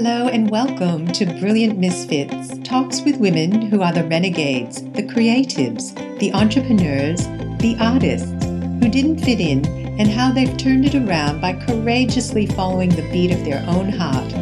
Hello 0.00 0.28
and 0.28 0.48
welcome 0.48 1.08
to 1.08 1.26
Brilliant 1.40 1.76
Misfits, 1.76 2.56
talks 2.62 3.00
with 3.00 3.16
women 3.16 3.62
who 3.62 3.82
are 3.82 3.92
the 3.92 4.04
renegades, 4.04 4.80
the 4.92 5.02
creatives, 5.02 5.92
the 6.20 6.32
entrepreneurs, 6.34 7.26
the 7.58 7.76
artists 7.80 8.30
who 8.44 8.88
didn't 8.88 9.18
fit 9.18 9.40
in, 9.40 9.66
and 9.98 10.08
how 10.08 10.30
they've 10.30 10.56
turned 10.56 10.84
it 10.84 10.94
around 10.94 11.40
by 11.40 11.52
courageously 11.52 12.46
following 12.46 12.90
the 12.90 13.10
beat 13.10 13.32
of 13.32 13.44
their 13.44 13.58
own 13.66 13.88
heart. 13.88 14.32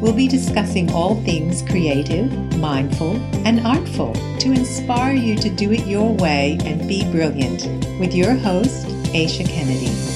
We'll 0.00 0.12
be 0.12 0.28
discussing 0.28 0.92
all 0.92 1.20
things 1.24 1.62
creative, 1.62 2.30
mindful, 2.58 3.16
and 3.44 3.66
artful 3.66 4.12
to 4.14 4.52
inspire 4.52 5.14
you 5.14 5.34
to 5.38 5.50
do 5.50 5.72
it 5.72 5.88
your 5.88 6.14
way 6.18 6.56
and 6.64 6.86
be 6.86 7.02
brilliant 7.10 7.66
with 7.98 8.14
your 8.14 8.36
host, 8.36 8.86
Aisha 9.12 9.44
Kennedy. 9.44 10.09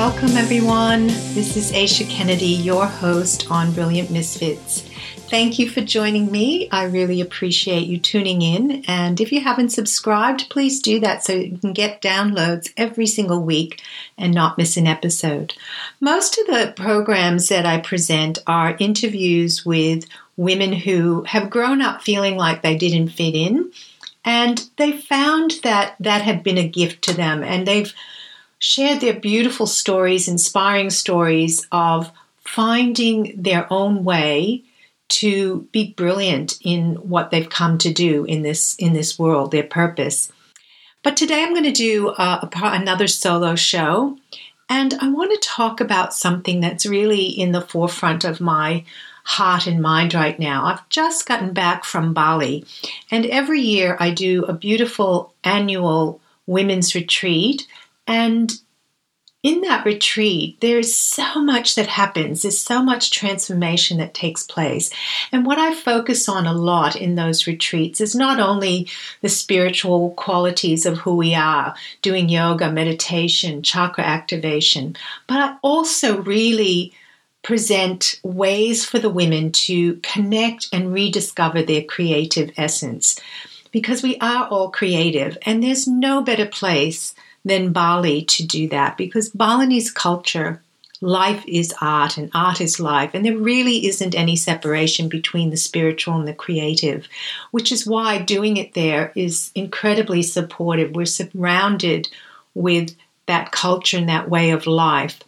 Welcome, 0.00 0.38
everyone. 0.38 1.08
This 1.08 1.58
is 1.58 1.72
Aisha 1.72 2.08
Kennedy, 2.08 2.46
your 2.46 2.86
host 2.86 3.50
on 3.50 3.70
Brilliant 3.72 4.10
Misfits. 4.10 4.80
Thank 5.28 5.58
you 5.58 5.68
for 5.68 5.82
joining 5.82 6.32
me. 6.32 6.70
I 6.70 6.84
really 6.84 7.20
appreciate 7.20 7.86
you 7.86 7.98
tuning 7.98 8.40
in. 8.40 8.82
And 8.88 9.20
if 9.20 9.30
you 9.30 9.42
haven't 9.42 9.68
subscribed, 9.68 10.48
please 10.48 10.80
do 10.80 11.00
that 11.00 11.22
so 11.22 11.34
you 11.34 11.58
can 11.58 11.74
get 11.74 12.00
downloads 12.00 12.72
every 12.78 13.06
single 13.06 13.42
week 13.42 13.82
and 14.16 14.32
not 14.32 14.56
miss 14.56 14.78
an 14.78 14.86
episode. 14.86 15.52
Most 16.00 16.38
of 16.38 16.46
the 16.46 16.72
programs 16.74 17.50
that 17.50 17.66
I 17.66 17.78
present 17.78 18.38
are 18.46 18.78
interviews 18.80 19.66
with 19.66 20.06
women 20.34 20.72
who 20.72 21.24
have 21.24 21.50
grown 21.50 21.82
up 21.82 22.00
feeling 22.00 22.38
like 22.38 22.62
they 22.62 22.78
didn't 22.78 23.10
fit 23.10 23.34
in. 23.34 23.70
And 24.24 24.66
they 24.78 24.92
found 24.92 25.56
that 25.62 25.96
that 26.00 26.22
had 26.22 26.42
been 26.42 26.58
a 26.58 26.66
gift 26.66 27.02
to 27.02 27.12
them, 27.12 27.42
and 27.42 27.66
they've 27.66 27.94
shared 28.60 29.00
their 29.00 29.18
beautiful 29.18 29.66
stories, 29.66 30.28
inspiring 30.28 30.90
stories 30.90 31.66
of 31.72 32.12
finding 32.44 33.32
their 33.36 33.66
own 33.72 34.04
way 34.04 34.62
to 35.08 35.66
be 35.72 35.92
brilliant 35.94 36.58
in 36.62 36.94
what 36.96 37.30
they've 37.30 37.48
come 37.48 37.78
to 37.78 37.92
do 37.92 38.24
in 38.24 38.42
this 38.42 38.76
in 38.76 38.92
this 38.92 39.18
world, 39.18 39.50
their 39.50 39.64
purpose. 39.64 40.30
But 41.02 41.16
today 41.16 41.42
I'm 41.42 41.54
going 41.54 41.64
to 41.64 41.72
do 41.72 42.08
uh, 42.10 42.48
another 42.54 43.08
solo 43.08 43.56
show, 43.56 44.18
and 44.68 44.94
I 45.00 45.08
want 45.08 45.32
to 45.32 45.48
talk 45.48 45.80
about 45.80 46.14
something 46.14 46.60
that's 46.60 46.86
really 46.86 47.26
in 47.26 47.52
the 47.52 47.62
forefront 47.62 48.24
of 48.24 48.40
my 48.40 48.84
heart 49.24 49.66
and 49.66 49.80
mind 49.80 50.12
right 50.12 50.38
now. 50.38 50.66
I've 50.66 50.86
just 50.90 51.26
gotten 51.26 51.54
back 51.54 51.84
from 51.84 52.12
Bali, 52.12 52.66
and 53.10 53.24
every 53.26 53.62
year 53.62 53.96
I 53.98 54.10
do 54.10 54.44
a 54.44 54.52
beautiful 54.52 55.32
annual 55.44 56.20
women's 56.46 56.94
retreat 56.94 57.66
and 58.10 58.52
in 59.42 59.62
that 59.62 59.86
retreat, 59.86 60.60
there's 60.60 60.94
so 60.94 61.40
much 61.40 61.74
that 61.74 61.86
happens. 61.86 62.42
There's 62.42 62.60
so 62.60 62.82
much 62.82 63.10
transformation 63.10 63.96
that 63.96 64.12
takes 64.12 64.42
place. 64.42 64.90
And 65.32 65.46
what 65.46 65.58
I 65.58 65.74
focus 65.74 66.28
on 66.28 66.46
a 66.46 66.52
lot 66.52 66.94
in 66.94 67.14
those 67.14 67.46
retreats 67.46 68.02
is 68.02 68.14
not 68.14 68.38
only 68.38 68.88
the 69.22 69.30
spiritual 69.30 70.10
qualities 70.10 70.84
of 70.84 70.98
who 70.98 71.16
we 71.16 71.34
are, 71.34 71.74
doing 72.02 72.28
yoga, 72.28 72.70
meditation, 72.70 73.62
chakra 73.62 74.04
activation, 74.04 74.94
but 75.26 75.38
I 75.38 75.56
also 75.62 76.20
really 76.20 76.92
present 77.42 78.20
ways 78.22 78.84
for 78.84 78.98
the 78.98 79.08
women 79.08 79.52
to 79.52 79.96
connect 80.02 80.68
and 80.70 80.92
rediscover 80.92 81.62
their 81.62 81.82
creative 81.82 82.50
essence. 82.58 83.18
Because 83.72 84.02
we 84.02 84.18
are 84.18 84.48
all 84.48 84.68
creative, 84.68 85.38
and 85.46 85.62
there's 85.62 85.86
no 85.86 86.22
better 86.22 86.44
place 86.44 87.14
than 87.44 87.72
Bali 87.72 88.22
to 88.22 88.46
do 88.46 88.68
that 88.68 88.96
because 88.96 89.30
Balinese 89.30 89.90
culture, 89.90 90.62
life 91.00 91.42
is 91.46 91.74
art 91.80 92.18
and 92.18 92.30
art 92.34 92.60
is 92.60 92.78
life, 92.78 93.10
and 93.14 93.24
there 93.24 93.36
really 93.36 93.86
isn't 93.86 94.14
any 94.14 94.36
separation 94.36 95.08
between 95.08 95.50
the 95.50 95.56
spiritual 95.56 96.18
and 96.18 96.28
the 96.28 96.34
creative, 96.34 97.08
which 97.50 97.72
is 97.72 97.86
why 97.86 98.18
doing 98.18 98.56
it 98.56 98.74
there 98.74 99.12
is 99.14 99.50
incredibly 99.54 100.22
supportive. 100.22 100.92
We're 100.92 101.06
surrounded 101.06 102.08
with 102.54 102.94
that 103.26 103.52
culture 103.52 103.96
and 103.96 104.08
that 104.08 104.28
way 104.28 104.50
of 104.50 104.66
life. 104.66 105.20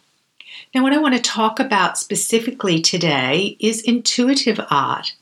Now, 0.73 0.83
what 0.83 0.93
I 0.93 0.97
want 0.97 1.15
to 1.15 1.21
talk 1.21 1.59
about 1.59 1.97
specifically 1.97 2.81
today 2.81 3.57
is 3.59 3.81
intuitive 3.81 4.59
art 4.69 5.13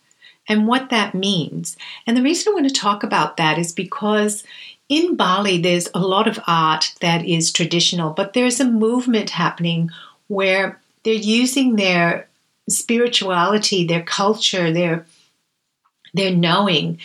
and 0.47 0.67
what 0.67 0.89
that 0.89 1.13
means. 1.13 1.77
And 2.05 2.17
the 2.17 2.21
reason 2.21 2.51
I 2.51 2.55
want 2.55 2.67
to 2.67 2.73
talk 2.73 3.03
about 3.03 3.37
that 3.37 3.57
is 3.57 3.71
because 3.71 4.43
in 4.91 5.16
Bali, 5.16 5.57
there's 5.57 5.88
a 5.94 6.02
lot 6.02 6.28
of 6.28 6.38
art 6.47 6.94
that 7.00 7.25
is 7.25 7.53
traditional, 7.53 8.12
but 8.12 8.34
there's 8.34 8.59
a 8.59 8.66
movement 8.66 9.29
happening 9.29 9.90
where 10.28 10.81
they're 11.03 11.13
using 11.13 11.78
their 11.78 12.28
spirituality, 12.69 13.88
their 13.88 14.03
culture, 14.03 14.72
their 14.72 15.06
their 16.13 16.35
knowing 16.35 17.00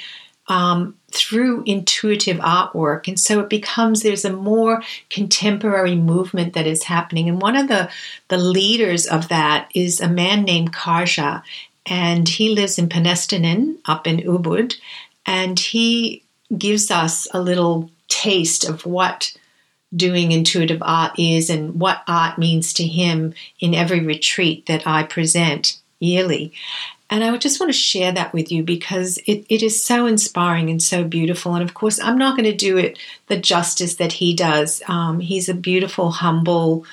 um, 0.49 0.97
through 1.13 1.63
intuitive 1.65 2.39
artwork, 2.39 3.07
and 3.07 3.21
so 3.21 3.39
it 3.39 3.49
becomes 3.49 4.03
there's 4.03 4.25
a 4.25 4.33
more 4.33 4.83
contemporary 5.09 5.95
movement 5.95 6.55
that 6.55 6.67
is 6.67 6.83
happening. 6.83 7.29
And 7.29 7.41
one 7.41 7.55
of 7.55 7.69
the 7.69 7.89
the 8.27 8.39
leaders 8.39 9.07
of 9.07 9.29
that 9.29 9.71
is 9.77 10.01
a 10.01 10.09
man 10.09 10.43
named 10.43 10.73
Karja, 10.73 11.41
and 11.87 12.29
he 12.29 12.49
lives 12.49 12.81
in 12.81 12.89
Penestanan 12.89 13.77
up 13.85 14.09
in 14.09 14.17
Ubud, 14.17 14.75
and 15.25 15.57
he 15.57 16.25
gives 16.57 16.91
us 16.91 17.27
a 17.33 17.41
little 17.41 17.91
taste 18.09 18.65
of 18.65 18.87
what 18.87 19.37
doing 19.95 20.33
intuitive 20.33 20.83
art 20.83 21.19
is 21.19 21.49
and 21.49 21.81
what 21.81 22.03
art 22.07 22.39
means 22.39 22.73
to 22.75 22.87
him 22.87 23.35
in 23.61 23.75
every 23.75 24.01
retreat 24.01 24.67
that 24.67 24.87
I 24.87 25.05
present 25.05 25.81
yearly. 26.01 26.53
And 27.09 27.23
I 27.23 27.31
would 27.31 27.41
just 27.41 27.61
want 27.61 27.71
to 27.71 27.79
share 27.79 28.11
that 28.13 28.33
with 28.33 28.51
you 28.51 28.65
because 28.65 29.19
it, 29.27 29.47
it 29.49 29.63
is 29.63 29.83
so 29.83 30.07
inspiring 30.07 30.71
and 30.71 30.83
so 30.83 31.05
beautiful. 31.05 31.55
And 31.55 31.63
of 31.63 31.75
course, 31.75 32.01
I'm 32.01 32.19
not 32.19 32.37
going 32.37 32.51
to 32.51 32.57
do 32.57 32.79
it 32.79 32.99
the 33.29 33.37
justice 33.37 33.97
that 33.97 34.15
he 34.15 34.35
does. 34.35 34.83
Um, 34.89 35.21
he's 35.21 35.49
a 35.49 35.55
beautiful, 35.55 36.11
humble, 36.11 36.85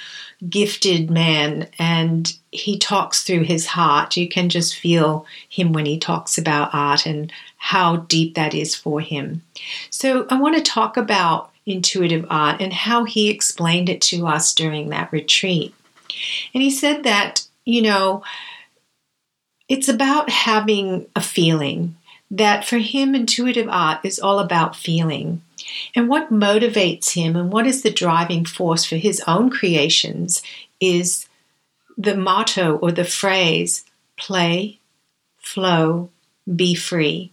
gifted 0.48 1.10
man, 1.10 1.68
and 1.80 2.32
he 2.52 2.78
talks 2.78 3.24
through 3.24 3.44
his 3.44 3.66
heart. 3.66 4.18
You 4.18 4.28
can 4.28 4.50
just 4.50 4.76
feel 4.76 5.26
him 5.50 5.74
when 5.74 5.86
he 5.86 5.98
talks 5.98 6.38
about 6.38 6.74
art 6.74 7.06
and 7.06 7.32
how 7.58 7.98
deep 7.98 8.36
that 8.36 8.54
is 8.54 8.76
for 8.76 9.00
him. 9.00 9.42
So, 9.90 10.28
I 10.30 10.40
want 10.40 10.56
to 10.58 10.62
talk 10.62 10.98
about 10.98 11.52
intuitive 11.66 12.26
art 12.30 12.62
and 12.62 12.74
how 12.74 13.06
he 13.06 13.30
explained 13.30 13.90
it 13.90 14.02
to 14.02 14.28
us 14.28 14.54
during 14.54 14.90
that 14.90 15.12
retreat. 15.12 15.74
And 16.54 16.62
he 16.62 16.70
said 16.70 17.04
that, 17.04 17.48
you 17.66 17.82
know, 17.82 18.24
it's 19.74 19.90
about 19.90 20.30
having 20.30 21.08
a 21.16 21.20
feeling, 21.20 21.96
that 22.30 22.64
for 22.64 22.78
him, 22.78 23.16
intuitive 23.16 23.68
art 23.68 24.02
is 24.04 24.20
all 24.20 24.38
about 24.38 24.76
feeling. 24.76 25.42
And 25.96 26.08
what 26.08 26.32
motivates 26.32 27.16
him 27.16 27.36
and 27.36 27.52
what 27.52 27.66
is 27.66 27.82
the 27.82 27.90
driving 27.90 28.46
force 28.46 28.86
for 28.86 28.98
his 28.98 29.20
own 29.26 29.50
creations 29.50 30.44
is 30.80 31.28
the 31.98 32.16
motto 32.16 32.76
or 32.78 32.92
the 32.92 33.04
phrase 33.04 33.84
play, 34.16 34.78
flow, 35.40 36.12
be 36.56 36.76
free. 36.76 37.32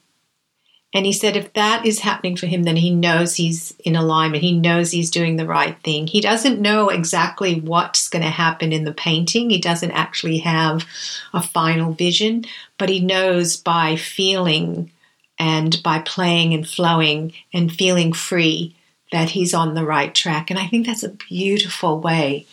And 0.93 1.07
he 1.07 1.13
said 1.13 1.37
if 1.37 1.53
that 1.53 1.87
is 1.87 2.01
happening 2.01 2.37
for 2.37 2.47
him, 2.47 2.65
then 2.65 2.77
he 2.77 2.91
knows 2.91 3.37
he's 3.37 3.75
in 3.85 3.95
alignment. 3.95 4.43
He 4.43 4.59
knows 4.59 4.91
he's 4.91 5.11
doing 5.11 5.37
the 5.37 5.47
right 5.47 5.79
thing. 5.85 6.09
He 6.09 6.21
doesn't 6.21 6.61
know 6.61 6.89
exactly 6.89 7.61
what's 7.61 8.09
going 8.09 8.25
to 8.25 8.31
happen 8.31 8.73
in 8.73 8.85
the 8.85 8.93
painting. 8.93 9.51
He 9.51 9.61
doesn't 9.61 9.93
actually 9.93 10.39
have 10.39 10.85
a 11.33 11.41
final 11.41 11.93
vision, 11.93 12.45
but 12.77 12.89
he 12.89 12.99
knows 12.99 13.57
by 13.57 13.95
feeling 13.95 14.91
and 15.39 15.81
by 15.85 16.01
playing 16.01 16.55
and 16.55 16.69
flowing 16.69 17.33
and 17.55 17.73
feeling 17.73 18.13
free 18.13 18.75
that 19.13 19.31
he's 19.31 19.55
on 19.55 19.75
the 19.75 19.87
right 19.87 20.15
track. 20.15 20.51
And 20.51 20.59
I 20.59 20.67
think 20.67 20.87
that's 20.87 21.05
a 21.05 21.17
beautiful 21.29 22.01
way, 22.01 22.47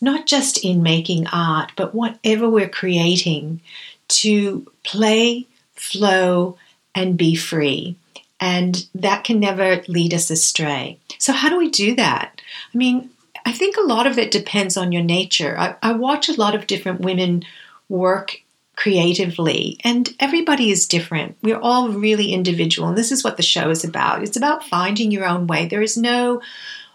not 0.00 0.26
just 0.26 0.64
in 0.64 0.82
making 0.82 1.28
art, 1.28 1.72
but 1.76 1.94
whatever 1.94 2.48
we're 2.48 2.68
creating, 2.68 3.60
to 4.08 4.70
play, 4.82 5.46
flow, 5.74 6.58
and 6.94 7.16
be 7.16 7.34
free. 7.34 7.96
And 8.40 8.86
that 8.94 9.24
can 9.24 9.40
never 9.40 9.82
lead 9.88 10.12
us 10.12 10.30
astray. 10.30 10.98
So, 11.18 11.32
how 11.32 11.48
do 11.48 11.56
we 11.56 11.70
do 11.70 11.94
that? 11.94 12.40
I 12.74 12.76
mean, 12.76 13.10
I 13.46 13.52
think 13.52 13.76
a 13.76 13.86
lot 13.86 14.06
of 14.06 14.18
it 14.18 14.30
depends 14.30 14.76
on 14.76 14.92
your 14.92 15.02
nature. 15.02 15.56
I, 15.58 15.76
I 15.82 15.92
watch 15.92 16.28
a 16.28 16.38
lot 16.38 16.54
of 16.54 16.66
different 16.66 17.00
women 17.00 17.44
work 17.88 18.42
creatively. 18.76 19.78
And 19.84 20.14
everybody 20.18 20.70
is 20.70 20.88
different. 20.88 21.36
We're 21.42 21.60
all 21.60 21.90
really 21.90 22.32
individual. 22.32 22.88
And 22.88 22.98
this 22.98 23.12
is 23.12 23.22
what 23.22 23.36
the 23.36 23.42
show 23.42 23.70
is 23.70 23.84
about. 23.84 24.22
It's 24.22 24.36
about 24.36 24.64
finding 24.64 25.10
your 25.10 25.26
own 25.26 25.46
way. 25.46 25.66
There 25.66 25.82
is 25.82 25.96
no 25.96 26.42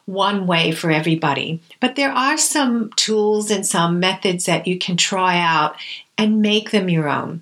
one 0.05 0.47
way 0.47 0.71
for 0.71 0.91
everybody. 0.91 1.61
But 1.79 1.95
there 1.95 2.11
are 2.11 2.37
some 2.37 2.91
tools 2.95 3.51
and 3.51 3.65
some 3.65 3.99
methods 3.99 4.45
that 4.45 4.67
you 4.67 4.77
can 4.77 4.97
try 4.97 5.39
out 5.39 5.75
and 6.17 6.41
make 6.41 6.71
them 6.71 6.89
your 6.89 7.07
own. 7.07 7.41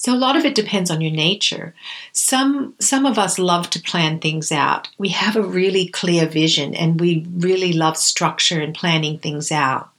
So 0.00 0.14
a 0.14 0.16
lot 0.16 0.34
of 0.34 0.46
it 0.46 0.54
depends 0.54 0.90
on 0.90 1.02
your 1.02 1.12
nature. 1.12 1.74
Some 2.14 2.74
some 2.80 3.04
of 3.04 3.18
us 3.18 3.38
love 3.38 3.68
to 3.70 3.82
plan 3.82 4.18
things 4.18 4.50
out. 4.50 4.88
We 4.96 5.10
have 5.10 5.36
a 5.36 5.42
really 5.42 5.88
clear 5.88 6.24
vision 6.24 6.74
and 6.74 6.98
we 6.98 7.26
really 7.36 7.74
love 7.74 7.98
structure 7.98 8.60
and 8.60 8.74
planning 8.74 9.18
things 9.18 9.52
out. 9.52 9.90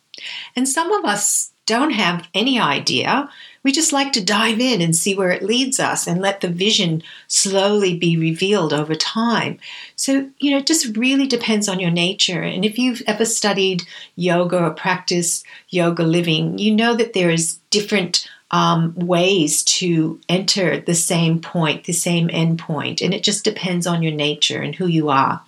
And 0.56 0.68
some 0.68 0.92
of 0.92 1.06
us 1.06 1.52
don't 1.68 1.92
have 1.92 2.28
any 2.34 2.60
idea. 2.60 3.30
We 3.62 3.72
just 3.72 3.94
like 3.94 4.12
to 4.14 4.26
dive 4.26 4.60
in 4.60 4.82
and 4.82 4.96
see 4.96 5.14
where 5.14 5.30
it 5.30 5.44
leads 5.44 5.80
us 5.80 6.08
and 6.08 6.20
let 6.20 6.42
the 6.42 6.50
vision 6.50 7.04
slowly 7.28 7.96
be 7.96 8.18
revealed 8.18 8.74
over 8.74 8.96
time. 8.96 9.60
So, 9.96 10.32
you 10.40 10.50
know, 10.50 10.58
it 10.58 10.66
just 10.66 10.98
really 10.98 11.28
depends 11.28 11.70
on 11.70 11.80
your 11.80 11.92
nature. 11.92 12.42
And 12.42 12.66
if 12.66 12.80
you've 12.80 13.04
ever 13.06 13.24
studied 13.24 13.84
yoga 14.16 14.58
or 14.58 14.72
practice 14.72 15.44
yoga 15.70 16.02
living, 16.02 16.58
you 16.58 16.74
know 16.74 16.96
that 16.96 17.14
there 17.14 17.30
is 17.30 17.60
different 17.70 18.28
um, 18.52 18.94
ways 18.96 19.64
to 19.64 20.20
enter 20.28 20.80
the 20.80 20.96
same 20.96 21.40
point, 21.40 21.86
the 21.86 21.94
same 21.94 22.30
end 22.32 22.60
point, 22.60 23.02
and 23.02 23.14
it 23.14 23.24
just 23.24 23.44
depends 23.44 23.88
on 23.88 24.04
your 24.04 24.12
nature 24.12 24.62
and 24.62 24.76
who 24.76 24.88
you 24.88 25.10
are. 25.10 25.42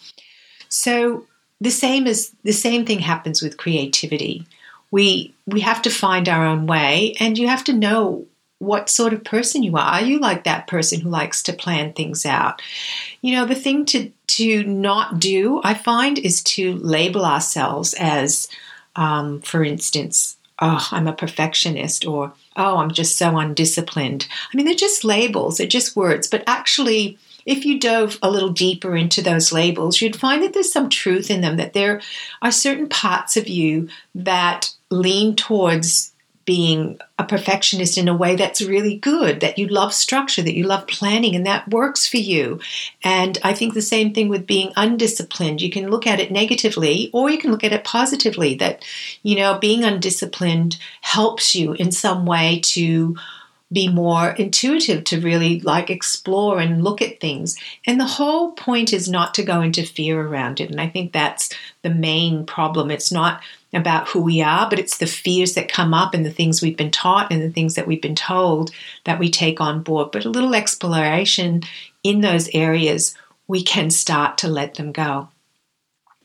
So 0.70 1.28
the 1.62 1.72
same 1.72 2.08
as 2.08 2.32
the 2.44 2.54
same 2.54 2.86
thing 2.86 3.00
happens 3.00 3.42
with 3.42 3.58
creativity. 3.58 4.46
We 4.90 5.34
we 5.46 5.62
have 5.62 5.82
to 5.84 5.90
find 5.90 6.30
our 6.30 6.46
own 6.46 6.66
way, 6.66 7.16
and 7.20 7.38
you 7.38 7.48
have 7.48 7.64
to 7.66 7.74
know 7.74 8.26
what 8.60 8.90
sort 8.90 9.12
of 9.12 9.26
person 9.26 9.64
you 9.64 9.76
are. 9.76 9.94
Are 9.96 10.02
you 10.02 10.20
like 10.20 10.46
that 10.46 10.68
person 10.68 11.02
who 11.02 11.10
likes 11.10 11.44
to 11.44 11.54
plan 11.54 11.92
things 11.92 12.26
out? 12.26 12.62
You 13.22 13.36
know, 13.36 13.46
the 13.46 13.56
thing 13.56 13.86
to 13.88 14.12
to 14.28 14.64
not 14.64 15.20
do, 15.20 15.62
I 15.64 15.74
find, 15.74 16.18
is 16.18 16.42
to 16.44 16.76
label 16.78 17.26
ourselves 17.26 17.94
as, 18.00 18.48
um, 18.96 19.42
for 19.42 19.64
instance, 19.64 20.38
oh, 20.60 20.88
I'm 20.92 21.08
a 21.08 21.14
perfectionist, 21.14 22.06
or 22.06 22.34
oh, 22.56 22.78
I'm 22.78 22.92
just 22.92 23.18
so 23.18 23.38
undisciplined. 23.38 24.28
I 24.54 24.58
mean, 24.58 24.66
they're 24.66 24.76
just 24.76 25.04
labels, 25.04 25.58
they're 25.58 25.68
just 25.68 25.96
words, 25.96 26.28
but 26.28 26.44
actually, 26.48 27.18
if 27.46 27.66
you 27.66 27.80
dove 27.80 28.18
a 28.22 28.32
little 28.32 28.52
deeper 28.52 28.96
into 28.96 29.22
those 29.22 29.52
labels, 29.52 30.02
you'd 30.02 30.16
find 30.16 30.42
that 30.44 30.54
there's 30.54 30.72
some 30.72 30.90
truth 30.90 31.30
in 31.30 31.42
them, 31.42 31.58
that 31.58 31.74
there 31.74 32.02
are 32.42 32.52
certain 32.52 32.88
parts 32.88 33.36
of 33.36 33.48
you 33.48 33.90
that 34.16 34.70
lean 34.90 35.36
towards 35.36 36.13
being 36.46 37.00
a 37.18 37.24
perfectionist 37.24 37.98
in 37.98 38.08
a 38.08 38.16
way 38.16 38.36
that's 38.36 38.62
really 38.62 38.98
good, 38.98 39.40
that 39.40 39.58
you 39.58 39.68
love 39.68 39.94
structure, 39.94 40.42
that 40.42 40.56
you 40.56 40.66
love 40.66 40.88
planning, 40.88 41.36
and 41.36 41.46
that 41.46 41.70
works 41.70 42.08
for 42.08 42.18
you. 42.18 42.60
And 43.04 43.38
I 43.44 43.54
think 43.54 43.74
the 43.74 43.82
same 43.82 44.14
thing 44.14 44.30
with 44.30 44.46
being 44.46 44.74
undisciplined. 44.76 45.62
You 45.62 45.70
can 45.70 45.90
look 45.90 46.06
at 46.06 46.20
it 46.20 46.32
negatively 46.32 47.10
or 47.14 47.30
you 47.30 47.38
can 47.38 47.52
look 47.52 47.64
at 47.64 47.74
it 47.74 47.84
positively 47.84 48.56
that, 48.56 48.84
you 49.22 49.36
know, 49.38 49.58
being 49.58 49.84
undisciplined 49.84 50.78
helps 51.02 51.56
you 51.56 51.74
in 51.74 51.92
some 51.92 52.26
way 52.26 52.60
to 52.66 53.16
be 53.74 53.88
more 53.88 54.30
intuitive 54.30 55.04
to 55.06 55.20
really 55.20 55.60
like 55.62 55.90
explore 55.90 56.60
and 56.60 56.84
look 56.84 57.02
at 57.02 57.20
things. 57.20 57.58
And 57.86 58.00
the 58.00 58.06
whole 58.06 58.52
point 58.52 58.94
is 58.94 59.10
not 59.10 59.34
to 59.34 59.44
go 59.44 59.62
into 59.62 59.84
fear 59.84 60.22
around 60.22 60.62
it. 60.62 60.70
And 60.70 60.80
I 60.80 60.88
think 60.88 61.12
that's 61.12 61.50
the 61.82 61.90
main 61.90 62.46
problem. 62.46 62.92
It's 62.92 63.12
not 63.12 63.42
about 63.74 64.08
who 64.08 64.22
we 64.22 64.42
are, 64.42 64.70
but 64.70 64.80
it's 64.80 64.98
the 64.98 65.08
fears 65.08 65.56
that 65.56 65.72
come 65.72 65.94
up 65.94 66.14
and 66.14 66.26
the 66.26 66.32
things 66.32 66.62
we've 66.62 66.78
been 66.78 66.92
taught 66.92 67.32
and 67.32 67.42
the 67.42 67.50
things 67.50 67.76
that 67.76 67.88
we've 67.88 68.02
been 68.02 68.16
told 68.16 68.70
that 69.06 69.20
we 69.20 69.30
take 69.30 69.60
on 69.60 69.82
board. 69.82 70.12
But 70.12 70.26
a 70.26 70.30
little 70.30 70.54
exploration 70.54 71.64
in 72.04 72.22
those 72.22 72.50
areas, 72.54 73.16
we 73.48 73.64
can 73.64 73.90
start 73.90 74.38
to 74.40 74.48
let 74.48 74.76
them 74.76 74.92
go. 74.92 75.30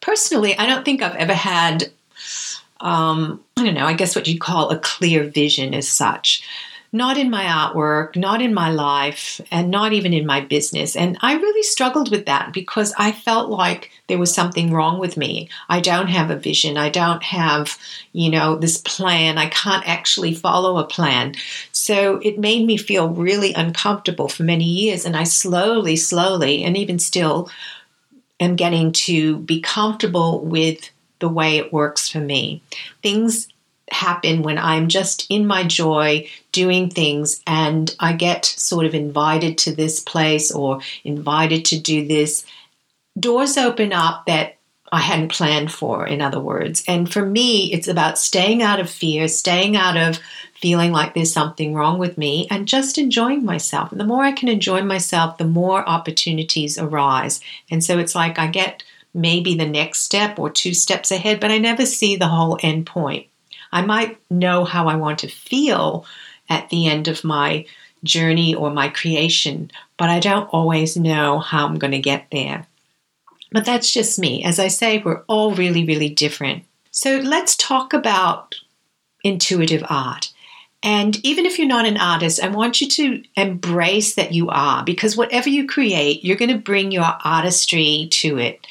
Personally, 0.00 0.56
I 0.56 0.66
don't 0.66 0.84
think 0.84 1.02
I've 1.02 1.16
ever 1.16 1.34
had, 1.34 1.90
um, 2.80 3.42
I 3.56 3.64
don't 3.64 3.74
know, 3.74 3.86
I 3.86 3.94
guess 3.94 4.14
what 4.14 4.28
you'd 4.28 4.40
call 4.40 4.70
a 4.70 4.78
clear 4.78 5.24
vision 5.24 5.74
as 5.74 5.88
such 5.88 6.42
not 6.90 7.19
in 7.19 7.31
my 7.31 7.44
artwork, 7.44 8.17
not 8.17 8.40
in 8.40 8.55
my 8.55 8.70
life, 8.70 9.40
and 9.50 9.70
not 9.70 9.93
even 9.93 10.14
in 10.14 10.25
my 10.25 10.40
business. 10.40 10.96
And 10.96 11.19
I 11.20 11.35
really 11.35 11.62
struggled 11.62 12.11
with 12.11 12.26
that 12.26 12.52
because 12.52 12.94
I 12.99 13.12
felt 13.12 13.50
like 13.50 13.90
there 14.06 14.19
was 14.19 14.35
something 14.35 14.73
wrong 14.73 14.99
with 14.99 15.17
me. 15.17 15.50
I 15.69 15.81
don't 15.81 16.08
have 16.08 16.31
a 16.31 16.37
vision. 16.37 16.79
I 16.79 16.88
don't 16.88 17.23
have, 17.23 17.76
you 18.12 18.31
know, 18.31 18.56
this 18.56 18.79
plan. 18.79 19.37
I 19.37 19.49
can't 19.50 19.87
actually 19.87 20.35
follow 20.35 20.79
a 20.79 20.87
plan. 20.87 21.35
So 21.73 22.17
it 22.19 22.38
made 22.38 22.67
me 22.67 22.79
feel 22.79 23.11
really 23.11 23.52
uncomfortable 23.52 24.29
for 24.29 24.44
many 24.44 24.64
years. 24.64 25.05
And 25.05 25.17
I 25.17 25.25
slowly, 25.25 25.96
slowly, 25.96 26.64
and 26.64 26.76
even 26.76 26.99
still, 26.99 27.50
am 28.41 28.56
getting 28.56 28.93
to 28.93 29.38
be 29.38 29.61
comfortable 29.61 30.41
with 30.41 30.91
the 31.19 31.29
way 31.29 31.58
it 31.58 31.73
works 31.73 32.08
for 32.08 32.20
me. 32.20 32.62
Things 33.02 33.49
happen 33.93 34.43
when 34.43 34.58
I'm 34.58 34.88
just 34.88 35.26
in 35.29 35.46
my 35.46 35.64
joy 35.64 36.29
doing 36.52 36.90
things 36.90 37.43
and 37.46 37.94
I 38.00 38.12
get 38.12 38.44
sort 38.44 38.87
of 38.87 38.94
invited 38.94 39.58
to 39.58 39.75
this 39.75 40.00
place 40.00 40.50
or 40.50 40.81
invited 41.05 41.64
to 41.67 41.79
do 41.79 42.06
this. 42.06 42.44
Doors 43.19 43.56
open 43.56 43.93
up 43.93 44.26
that 44.26 44.58
I 44.90 45.00
hadn't 45.00 45.32
planned 45.32 45.73
for, 45.73 46.06
in 46.06 46.23
other 46.23 46.40
words. 46.40 46.82
And 46.88 47.12
for 47.12 47.25
me, 47.25 47.73
it's 47.73 47.88
about 47.88 48.19
staying 48.19 48.62
out 48.62 48.81
of 48.81 48.88
fear, 48.88 49.29
staying 49.29 49.76
out 49.76 49.96
of 49.96 50.19
feeling 50.55 50.93
like 50.93 51.14
there's 51.14 51.32
something 51.32 51.75
wrong 51.75 51.99
with 51.99 52.19
me, 52.19 52.49
and 52.50 52.67
just 52.67 52.99
enjoying 52.99 53.44
myself. 53.44 53.93
And 53.93 54.00
the 54.00 54.06
more 54.06 54.25
I 54.25 54.32
can 54.32 54.49
enjoy 54.49 54.82
myself, 54.82 55.38
the 55.38 55.44
more 55.44 55.88
opportunities 55.88 56.79
arise. 56.79 57.41
And 57.70 57.84
so 57.84 57.99
it's 57.99 58.14
like 58.14 58.38
I 58.38 58.46
get 58.46 58.82
maybe 59.14 59.55
the 59.55 59.69
next 59.69 60.00
step 60.00 60.38
or 60.38 60.50
two 60.50 60.75
steps 60.75 61.11
ahead, 61.11 61.41
but 61.41 61.50
I 61.50 61.58
never 61.58 61.87
see 61.87 62.17
the 62.17 62.29
whole 62.29 62.58
end 62.62 62.87
point. 62.87 63.27
I 63.73 63.82
might 63.82 64.19
know 64.31 64.65
how 64.65 64.88
I 64.88 64.97
want 64.97 65.20
to 65.20 65.29
feel 65.29 66.06
at 66.49 66.69
the 66.70 66.87
end 66.87 67.09
of 67.09 67.25
my 67.25 67.67
journey 68.05 68.55
or 68.55 68.70
my 68.70 68.88
creation, 68.88 69.70
but 69.97 70.09
I 70.09 70.20
don't 70.20 70.47
always 70.47 70.97
know 70.97 71.38
how 71.41 71.67
I'm 71.67 71.79
going 71.79 71.93
to 71.93 71.99
get 71.99 72.26
there. 72.31 72.67
But 73.50 73.65
that's 73.65 73.93
just 73.93 74.19
me. 74.19 74.44
As 74.44 74.59
I 74.59 74.69
say, 74.69 74.99
we're 74.99 75.23
all 75.26 75.55
really, 75.55 75.85
really 75.85 76.09
different. 76.09 76.65
So 76.91 77.17
let's 77.19 77.56
talk 77.56 77.93
about 77.93 78.56
intuitive 79.25 79.85
art. 79.88 80.32
And 80.82 81.17
even 81.25 81.44
if 81.44 81.59
you're 81.59 81.67
not 81.67 81.87
an 81.87 81.97
artist, 81.97 82.43
I 82.43 82.49
want 82.49 82.81
you 82.81 82.88
to 82.88 83.23
embrace 83.37 84.15
that 84.15 84.32
you 84.32 84.49
are, 84.49 84.85
because 84.85 85.17
whatever 85.17 85.49
you 85.49 85.67
create, 85.67 86.25
you're 86.25 86.37
going 86.37 86.53
to 86.53 86.59
bring 86.59 86.93
your 86.93 87.17
artistry 87.25 88.09
to 88.12 88.38
it. 88.38 88.65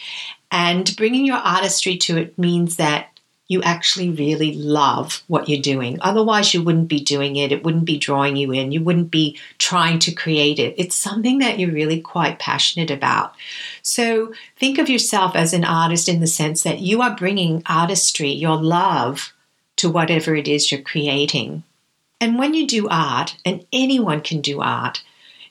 And 0.50 0.96
bringing 0.96 1.26
your 1.26 1.38
artistry 1.38 1.98
to 1.98 2.18
it 2.18 2.38
means 2.40 2.78
that 2.78 3.17
you 3.48 3.62
actually 3.62 4.10
really 4.10 4.54
love 4.54 5.24
what 5.28 5.48
you're 5.48 5.62
doing. 5.62 5.98
Otherwise, 6.02 6.54
you 6.54 6.62
wouldn't 6.62 6.90
be 6.90 7.00
doing 7.00 7.38
it. 7.38 7.52
It 7.52 7.64
wouldn't 7.64 7.86
be 7.86 7.98
drawing 7.98 8.36
you 8.36 8.52
in. 8.52 8.74
You 8.74 8.84
wouldn't 8.84 9.10
be 9.10 9.40
trying 9.58 10.00
to 10.00 10.14
create 10.14 10.60
it. 10.60 10.76
It's 10.78 10.96
something 10.96 11.40
that 11.40 11.58
you're 11.58 11.72
really 11.72 12.02
quite 12.02 12.40
passionate 12.40 12.92
about. 12.92 13.34
So 13.82 14.34
think 14.58 14.78
of 14.78 14.90
yourself 14.90 15.36
as 15.36 15.54
an 15.54 15.64
artist 15.64 16.10
in 16.10 16.20
the 16.20 16.28
sense 16.28 16.64
that 16.64 16.80
you 16.80 17.02
are 17.02 17.16
bringing 17.16 17.64
artistry, 17.66 18.32
your 18.32 18.62
love, 18.62 19.34
to 19.78 19.90
whatever 19.90 20.36
it 20.36 20.48
is 20.48 20.72
you're 20.72 20.82
creating. 20.82 21.64
And 22.20 22.38
when 22.38 22.54
you 22.54 22.68
do 22.68 22.88
art, 22.90 23.38
and 23.46 23.66
anyone 23.72 24.22
can 24.22 24.42
do 24.42 24.60
art, 24.60 25.04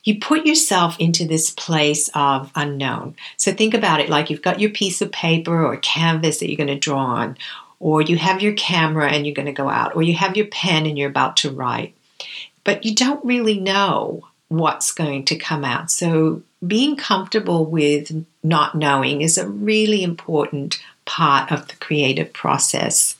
you 0.02 0.20
put 0.20 0.46
yourself 0.46 0.96
into 0.98 1.26
this 1.26 1.50
place 1.50 2.10
of 2.14 2.50
unknown. 2.54 3.16
So 3.36 3.52
think 3.52 3.74
about 3.74 4.00
it 4.00 4.08
like 4.08 4.30
you've 4.30 4.42
got 4.42 4.60
your 4.60 4.70
piece 4.70 5.00
of 5.00 5.10
paper 5.12 5.64
or 5.64 5.76
canvas 5.78 6.38
that 6.38 6.48
you're 6.48 6.56
going 6.56 6.68
to 6.68 6.78
draw 6.78 7.04
on, 7.04 7.36
or 7.78 8.02
you 8.02 8.16
have 8.16 8.42
your 8.42 8.54
camera 8.54 9.10
and 9.10 9.26
you're 9.26 9.34
going 9.34 9.46
to 9.46 9.52
go 9.52 9.68
out, 9.68 9.96
or 9.96 10.02
you 10.02 10.14
have 10.14 10.36
your 10.36 10.46
pen 10.46 10.86
and 10.86 10.96
you're 10.96 11.10
about 11.10 11.36
to 11.38 11.50
write. 11.50 11.94
But 12.64 12.84
you 12.84 12.94
don't 12.94 13.24
really 13.24 13.60
know 13.60 14.26
what's 14.48 14.92
going 14.92 15.24
to 15.26 15.36
come 15.36 15.64
out. 15.64 15.90
So 15.90 16.42
being 16.66 16.96
comfortable 16.96 17.66
with 17.66 18.24
not 18.42 18.74
knowing 18.74 19.20
is 19.20 19.38
a 19.38 19.48
really 19.48 20.02
important 20.02 20.80
part 21.04 21.52
of 21.52 21.68
the 21.68 21.76
creative 21.76 22.32
process. 22.32 23.16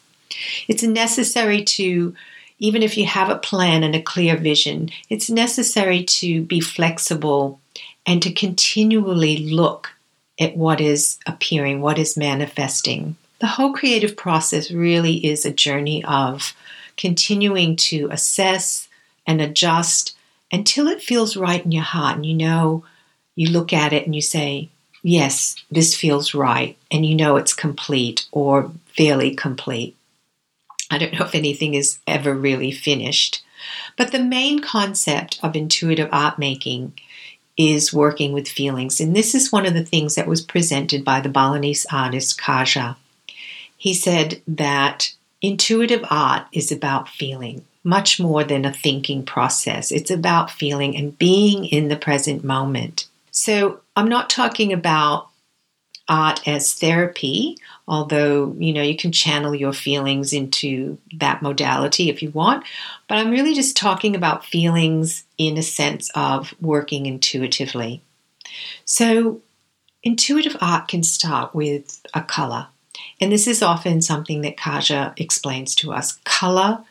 It's 0.68 0.82
necessary 0.82 1.62
to, 1.64 2.14
even 2.58 2.82
if 2.82 2.96
you 2.96 3.06
have 3.06 3.28
a 3.28 3.38
plan 3.38 3.82
and 3.82 3.94
a 3.94 4.02
clear 4.02 4.36
vision, 4.36 4.90
it's 5.08 5.30
necessary 5.30 6.04
to 6.04 6.42
be 6.42 6.60
flexible 6.60 7.60
and 8.06 8.22
to 8.22 8.32
continually 8.32 9.38
look 9.38 9.90
at 10.38 10.56
what 10.56 10.80
is 10.80 11.18
appearing, 11.26 11.80
what 11.80 11.98
is 11.98 12.16
manifesting. 12.16 13.16
The 13.38 13.46
whole 13.46 13.72
creative 13.72 14.16
process 14.16 14.70
really 14.70 15.24
is 15.26 15.44
a 15.44 15.52
journey 15.52 16.02
of 16.04 16.54
continuing 16.96 17.76
to 17.76 18.08
assess 18.10 18.88
and 19.26 19.40
adjust 19.40 20.16
until 20.50 20.88
it 20.88 21.02
feels 21.02 21.36
right 21.36 21.64
in 21.64 21.72
your 21.72 21.82
heart 21.82 22.16
and 22.16 22.24
you 22.24 22.34
know 22.34 22.84
you 23.34 23.50
look 23.50 23.72
at 23.72 23.92
it 23.92 24.06
and 24.06 24.14
you 24.14 24.22
say, 24.22 24.70
Yes, 25.02 25.54
this 25.70 25.94
feels 25.94 26.34
right, 26.34 26.76
and 26.90 27.06
you 27.06 27.14
know 27.14 27.36
it's 27.36 27.54
complete 27.54 28.26
or 28.32 28.72
fairly 28.96 29.36
complete. 29.36 29.94
I 30.90 30.98
don't 30.98 31.12
know 31.12 31.24
if 31.24 31.34
anything 31.34 31.74
is 31.74 32.00
ever 32.08 32.34
really 32.34 32.72
finished. 32.72 33.44
But 33.96 34.10
the 34.10 34.18
main 34.18 34.60
concept 34.60 35.38
of 35.42 35.54
intuitive 35.54 36.08
art 36.10 36.38
making 36.38 36.94
is 37.56 37.92
working 37.92 38.32
with 38.32 38.48
feelings. 38.48 39.00
And 39.00 39.14
this 39.14 39.34
is 39.34 39.52
one 39.52 39.64
of 39.64 39.74
the 39.74 39.84
things 39.84 40.16
that 40.16 40.26
was 40.26 40.42
presented 40.42 41.04
by 41.04 41.20
the 41.20 41.28
Balinese 41.28 41.86
artist 41.92 42.40
Karja 42.40 42.96
he 43.76 43.94
said 43.94 44.42
that 44.46 45.12
intuitive 45.42 46.04
art 46.10 46.46
is 46.52 46.72
about 46.72 47.08
feeling. 47.08 47.64
much 47.84 48.18
more 48.18 48.42
than 48.42 48.64
a 48.64 48.72
thinking 48.72 49.24
process. 49.24 49.92
It's 49.92 50.10
about 50.10 50.50
feeling 50.50 50.96
and 50.96 51.16
being 51.16 51.64
in 51.66 51.86
the 51.86 51.96
present 51.96 52.42
moment. 52.42 53.06
So 53.30 53.80
I'm 53.94 54.08
not 54.08 54.28
talking 54.28 54.72
about 54.72 55.28
art 56.08 56.46
as 56.48 56.72
therapy, 56.72 57.56
although, 57.86 58.56
you 58.58 58.72
know, 58.72 58.82
you 58.82 58.96
can 58.96 59.12
channel 59.12 59.54
your 59.54 59.72
feelings 59.72 60.32
into 60.32 60.98
that 61.14 61.42
modality 61.42 62.10
if 62.10 62.22
you 62.22 62.30
want. 62.30 62.64
But 63.08 63.18
I'm 63.18 63.30
really 63.30 63.54
just 63.54 63.76
talking 63.76 64.16
about 64.16 64.44
feelings 64.44 65.24
in 65.38 65.56
a 65.56 65.62
sense 65.62 66.10
of 66.16 66.54
working 66.60 67.06
intuitively. 67.06 68.02
So, 68.84 69.42
intuitive 70.02 70.56
art 70.60 70.88
can 70.88 71.04
start 71.04 71.54
with 71.54 72.04
a 72.14 72.22
color. 72.22 72.66
And 73.20 73.32
this 73.32 73.46
is 73.46 73.62
often 73.62 74.02
something 74.02 74.42
that 74.42 74.56
Karja 74.56 75.12
explains 75.18 75.74
to 75.76 75.92
us. 75.92 76.18
Color 76.24 76.84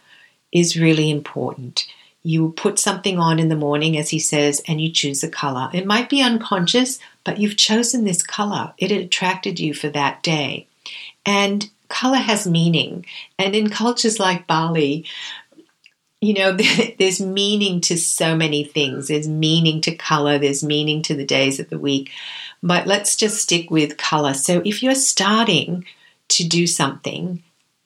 is 0.51 0.79
really 0.79 1.09
important. 1.09 1.87
You 2.23 2.53
put 2.53 2.79
something 2.79 3.19
on 3.19 3.37
in 3.37 3.49
the 3.49 3.55
morning, 3.55 3.97
as 3.97 4.09
he 4.09 4.19
says, 4.19 4.61
and 4.67 4.81
you 4.81 4.91
choose 4.91 5.23
a 5.23 5.29
color. 5.29 5.69
It 5.73 5.85
might 5.85 6.09
be 6.09 6.23
unconscious, 6.23 6.99
but 7.23 7.37
you've 7.37 7.57
chosen 7.57 8.03
this 8.03 8.23
color. 8.23 8.73
It 8.77 8.91
attracted 8.91 9.59
you 9.59 9.73
for 9.73 9.89
that 9.89 10.23
day. 10.23 10.67
And 11.25 11.69
color 11.87 12.17
has 12.17 12.47
meaning. 12.47 13.05
And 13.37 13.55
in 13.55 13.69
cultures 13.69 14.19
like 14.19 14.47
Bali, 14.47 15.05
you 16.25 16.33
know, 16.33 16.57
there's 16.99 17.21
meaning 17.21 17.81
to 17.81 17.97
so 17.97 18.35
many 18.35 18.63
things. 18.63 19.07
There's 19.07 19.27
meaning 19.27 19.81
to 19.81 19.95
color, 19.95 20.37
there's 20.37 20.63
meaning 20.63 21.01
to 21.03 21.15
the 21.15 21.25
days 21.25 21.59
of 21.59 21.69
the 21.69 21.79
week. 21.79 22.11
But 22.63 22.87
let's 22.87 23.15
just 23.15 23.41
stick 23.41 23.69
with 23.69 23.97
color. 23.97 24.33
So 24.33 24.61
if 24.65 24.81
you're 24.81 24.95
starting 24.95 25.85
to 26.29 26.47
do 26.47 26.65
something, 26.65 27.43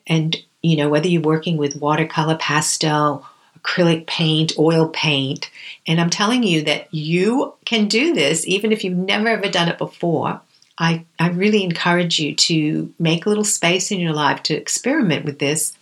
and 0.08 0.38
you 0.62 0.78
know, 0.78 0.90
whether 0.90 1.08
you're 1.08 1.22
working 1.22 1.58
with 1.58 1.76
watercolor, 1.76 2.38
pastel, 2.38 3.26
acrylic 3.60 4.08
paint, 4.08 4.54
oil 4.58 4.88
paint, 4.88 5.50
and 5.86 6.00
I'm 6.00 6.10
telling 6.10 6.44
you 6.44 6.64
that 6.64 6.94
you 6.94 7.54
can 7.66 7.88
do 7.88 8.14
this 8.14 8.48
even 8.48 8.72
if 8.72 8.84
you've 8.84 8.98
never 8.98 9.28
ever 9.28 9.50
done 9.50 9.68
it 9.68 9.78
before. 9.78 10.42
I, 10.82 11.06
I 11.20 11.28
really 11.30 11.66
encourage 11.66 12.20
you 12.20 12.34
to 12.36 12.94
make 12.98 13.26
a 13.26 13.30
little 13.30 13.44
space 13.44 13.92
in 13.92 14.00
your 14.00 14.14
life 14.14 14.44
to 14.44 14.54
experiment 14.54 15.26
with 15.26 15.40
this. 15.40 15.74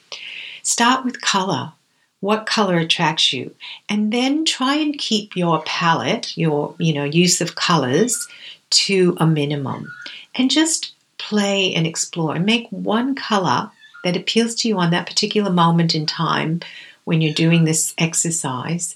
Start 0.64 1.06
with 1.06 1.22
color. 1.22 1.74
What 2.20 2.46
color 2.48 2.78
attracts 2.78 3.32
you? 3.32 3.54
And 3.90 4.12
then 4.12 4.44
try 4.44 4.76
and 4.76 4.98
keep 4.98 5.36
your 5.36 5.62
palette, 5.64 6.36
your 6.38 6.76
you 6.80 6.94
know, 6.94 7.04
use 7.04 7.42
of 7.42 7.56
colors 7.56 8.28
to 8.72 9.16
a 9.20 9.28
minimum. 9.28 9.92
And 10.36 10.50
just 10.50 10.94
play 11.18 11.74
and 11.74 11.86
explore 11.86 12.36
and 12.36 12.46
make 12.46 12.68
one 12.70 13.16
color 13.16 13.72
that 14.04 14.18
appeals 14.18 14.56
to 14.56 14.68
you 14.68 14.78
on 14.78 14.92
that 14.92 15.08
particular 15.08 15.52
moment 15.52 15.94
in 15.96 16.06
time 16.06 16.62
when 17.04 17.22
you're 17.22 17.34
doing 17.34 17.66
this 17.66 17.94
exercise. 17.98 18.96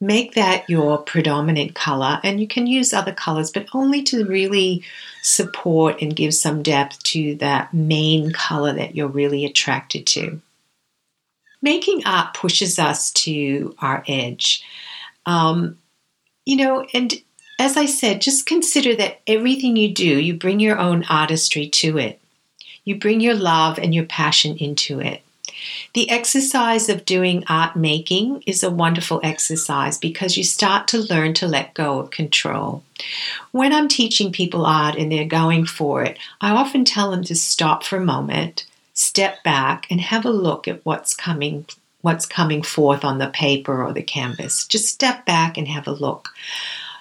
Make 0.00 0.34
that 0.34 0.68
your 0.68 0.98
predominant 0.98 1.74
color, 1.74 2.20
and 2.22 2.38
you 2.38 2.46
can 2.46 2.66
use 2.66 2.92
other 2.92 3.14
colors, 3.14 3.50
but 3.50 3.66
only 3.72 4.02
to 4.04 4.26
really 4.26 4.84
support 5.22 6.02
and 6.02 6.14
give 6.14 6.34
some 6.34 6.62
depth 6.62 7.02
to 7.04 7.34
that 7.36 7.72
main 7.72 8.30
color 8.30 8.74
that 8.74 8.94
you're 8.94 9.08
really 9.08 9.46
attracted 9.46 10.06
to. 10.08 10.40
Making 11.62 12.06
art 12.06 12.34
pushes 12.34 12.78
us 12.78 13.10
to 13.12 13.74
our 13.80 14.04
edge. 14.06 14.62
Um, 15.24 15.78
you 16.44 16.56
know, 16.56 16.86
and 16.94 17.14
as 17.58 17.76
I 17.76 17.86
said, 17.86 18.20
just 18.20 18.46
consider 18.46 18.94
that 18.96 19.20
everything 19.26 19.76
you 19.76 19.92
do, 19.92 20.20
you 20.20 20.34
bring 20.34 20.60
your 20.60 20.78
own 20.78 21.04
artistry 21.04 21.68
to 21.68 21.98
it. 21.98 22.20
You 22.84 22.98
bring 22.98 23.20
your 23.20 23.34
love 23.34 23.78
and 23.78 23.94
your 23.94 24.04
passion 24.04 24.56
into 24.58 25.00
it. 25.00 25.22
The 25.94 26.10
exercise 26.10 26.88
of 26.88 27.04
doing 27.04 27.44
art 27.48 27.76
making 27.76 28.42
is 28.46 28.62
a 28.62 28.70
wonderful 28.70 29.20
exercise 29.22 29.98
because 29.98 30.36
you 30.36 30.44
start 30.44 30.86
to 30.88 30.98
learn 30.98 31.34
to 31.34 31.48
let 31.48 31.74
go 31.74 31.98
of 31.98 32.10
control. 32.10 32.82
When 33.52 33.72
I'm 33.72 33.88
teaching 33.88 34.30
people 34.32 34.66
art 34.66 34.96
and 34.96 35.10
they're 35.10 35.24
going 35.24 35.66
for 35.66 36.02
it, 36.02 36.18
I 36.40 36.50
often 36.50 36.84
tell 36.84 37.10
them 37.10 37.24
to 37.24 37.34
stop 37.34 37.82
for 37.82 37.96
a 37.96 38.04
moment, 38.04 38.66
step 38.96 39.44
back, 39.44 39.86
and 39.90 40.00
have 40.00 40.24
a 40.24 40.30
look 40.30 40.66
at 40.66 40.84
what's 40.84 41.14
coming 41.14 41.66
what's 42.02 42.26
coming 42.26 42.62
forth 42.62 43.04
on 43.04 43.18
the 43.18 43.28
paper 43.28 43.82
or 43.82 43.92
the 43.92 44.02
canvas. 44.02 44.64
Just 44.66 44.86
step 44.86 45.26
back 45.26 45.58
and 45.58 45.66
have 45.66 45.88
a 45.88 45.92
look. 45.92 46.28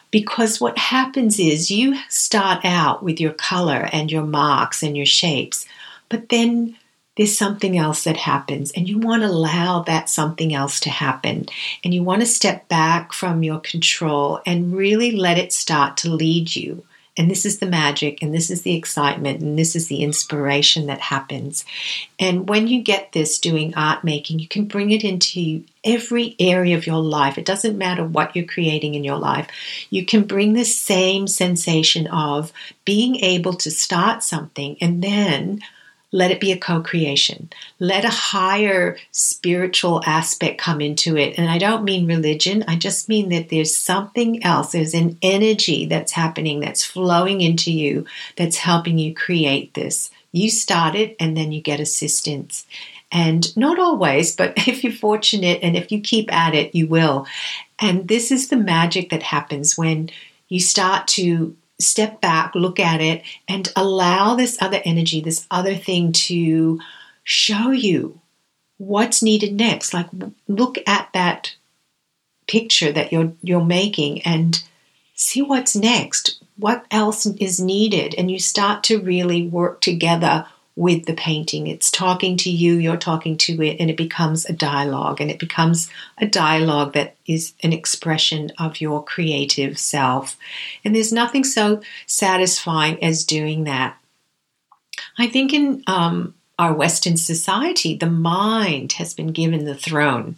Because 0.09 0.59
what 0.59 0.77
happens 0.79 1.39
is 1.39 1.69
you 1.69 1.95
start 2.09 2.65
out 2.65 3.03
with 3.03 3.19
your 3.19 3.33
color 3.33 3.87
and 3.91 4.11
your 4.11 4.25
marks 4.25 4.81
and 4.81 4.97
your 4.97 5.05
shapes, 5.05 5.67
but 6.09 6.29
then 6.29 6.75
there's 7.17 7.37
something 7.37 7.77
else 7.77 8.03
that 8.03 8.17
happens, 8.17 8.71
and 8.71 8.89
you 8.89 8.97
want 8.97 9.23
to 9.23 9.29
allow 9.29 9.83
that 9.83 10.09
something 10.09 10.53
else 10.53 10.79
to 10.81 10.89
happen. 10.89 11.45
And 11.83 11.93
you 11.93 12.03
want 12.03 12.21
to 12.21 12.27
step 12.27 12.67
back 12.67 13.13
from 13.13 13.41
your 13.43 13.59
control 13.59 14.41
and 14.45 14.75
really 14.75 15.11
let 15.11 15.37
it 15.37 15.53
start 15.53 15.97
to 15.97 16.09
lead 16.09 16.55
you. 16.55 16.83
And 17.17 17.31
this 17.31 17.45
is 17.45 17.59
the 17.59 17.65
magic, 17.65 18.21
and 18.21 18.33
this 18.33 18.49
is 18.49 18.63
the 18.63 18.75
excitement, 18.75 19.41
and 19.41 19.57
this 19.57 19.75
is 19.75 19.87
the 19.87 20.03
inspiration 20.03 20.87
that 20.87 20.99
happens. 20.99 21.63
And 22.19 22.49
when 22.49 22.67
you 22.67 22.81
get 22.81 23.13
this 23.13 23.39
doing 23.39 23.73
art 23.75 24.03
making, 24.03 24.39
you 24.39 24.47
can 24.47 24.65
bring 24.65 24.91
it 24.91 25.03
into 25.03 25.63
every 25.83 26.35
area 26.39 26.75
of 26.75 26.85
your 26.85 27.01
life. 27.01 27.37
It 27.37 27.45
doesn't 27.45 27.77
matter 27.77 28.03
what 28.03 28.35
you're 28.35 28.45
creating 28.45 28.95
in 28.95 29.03
your 29.03 29.17
life. 29.17 29.47
You 29.89 30.05
can 30.05 30.23
bring 30.23 30.53
the 30.53 30.65
same 30.65 31.27
sensation 31.27 32.07
of 32.07 32.51
being 32.83 33.17
able 33.17 33.53
to 33.53 33.71
start 33.71 34.21
something 34.21 34.75
and 34.81 35.01
then 35.01 35.61
let 36.15 36.31
it 36.31 36.39
be 36.39 36.53
a 36.53 36.57
co 36.57 36.81
creation. 36.81 37.49
Let 37.77 38.05
a 38.05 38.09
higher 38.09 38.97
spiritual 39.11 40.01
aspect 40.05 40.61
come 40.61 40.79
into 40.79 41.17
it. 41.17 41.37
And 41.37 41.49
I 41.49 41.57
don't 41.57 41.83
mean 41.83 42.07
religion, 42.07 42.63
I 42.69 42.77
just 42.77 43.09
mean 43.09 43.27
that 43.29 43.49
there's 43.49 43.75
something 43.75 44.41
else. 44.41 44.71
There's 44.71 44.93
an 44.93 45.17
energy 45.21 45.85
that's 45.85 46.13
happening, 46.13 46.61
that's 46.61 46.85
flowing 46.85 47.41
into 47.41 47.69
you, 47.69 48.05
that's 48.37 48.55
helping 48.55 48.97
you 48.97 49.13
create 49.13 49.73
this. 49.73 50.09
You 50.31 50.49
start 50.49 50.95
it 50.95 51.17
and 51.19 51.35
then 51.35 51.51
you 51.51 51.61
get 51.61 51.81
assistance. 51.81 52.65
And 53.11 53.55
not 53.57 53.77
always, 53.77 54.33
but 54.33 54.53
if 54.69 54.85
you're 54.85 54.93
fortunate 54.93 55.59
and 55.61 55.75
if 55.75 55.91
you 55.91 55.99
keep 55.99 56.33
at 56.33 56.55
it, 56.55 56.73
you 56.73 56.87
will. 56.87 57.27
And 57.77 58.07
this 58.07 58.31
is 58.31 58.47
the 58.47 58.55
magic 58.55 59.09
that 59.09 59.21
happens 59.23 59.77
when 59.77 60.09
you 60.47 60.61
start 60.61 61.07
to 61.09 61.57
step 61.79 62.21
back, 62.21 62.55
look 62.55 62.79
at 62.79 63.01
it, 63.01 63.23
and 63.47 63.71
allow 63.75 64.35
this 64.35 64.57
other 64.61 64.81
energy, 64.85 65.21
this 65.21 65.45
other 65.51 65.75
thing 65.75 66.11
to 66.11 66.79
show 67.23 67.71
you 67.71 68.19
what's 68.77 69.23
needed 69.23 69.53
next. 69.53 69.93
Like 69.93 70.07
look 70.47 70.77
at 70.87 71.09
that 71.13 71.55
picture 72.47 72.91
that 72.91 73.11
you're 73.11 73.33
you're 73.41 73.63
making 73.63 74.21
and 74.21 74.63
see 75.15 75.41
what's 75.41 75.75
next. 75.75 76.41
What 76.57 76.85
else 76.91 77.25
is 77.25 77.59
needed? 77.59 78.15
And 78.17 78.29
you 78.31 78.39
start 78.39 78.83
to 78.85 79.01
really 79.01 79.47
work 79.47 79.81
together 79.81 80.45
with 80.75 81.05
the 81.05 81.13
painting. 81.13 81.67
It's 81.67 81.89
talking 81.89 82.35
to 82.37 82.49
you, 82.49 82.75
you're 82.75 82.97
talking 82.97 83.37
to 83.37 83.61
it, 83.61 83.77
and 83.79 83.89
it 83.89 83.95
becomes 83.95 84.45
a 84.45 84.53
dialogue. 84.53 85.21
And 85.21 85.31
it 85.31 85.39
becomes 85.39 85.89
a 86.17 86.25
dialogue 86.25 86.93
that 86.93 87.15
is 87.25 87.53
an 87.63 87.71
expression 87.71 88.51
of 88.59 88.81
your 88.81 89.03
creative 89.03 89.79
self. 89.79 90.37
And 90.83 90.93
there's 90.93 91.13
nothing 91.13 91.43
so 91.43 91.81
satisfying 92.07 93.01
as 93.03 93.23
doing 93.23 93.63
that. 93.63 93.97
I 95.17 95.27
think 95.27 95.53
in 95.53 95.83
um, 95.87 96.35
our 96.59 96.73
Western 96.73 97.17
society, 97.17 97.95
the 97.95 98.09
mind 98.09 98.93
has 98.93 99.13
been 99.13 99.31
given 99.31 99.65
the 99.65 99.75
throne. 99.75 100.35